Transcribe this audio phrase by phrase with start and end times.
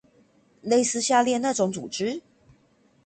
[0.63, 2.21] 類似下列那種組織？